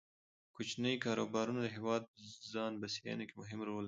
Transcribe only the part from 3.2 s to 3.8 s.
کې مهم دي.